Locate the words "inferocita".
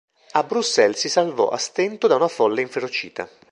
2.61-3.29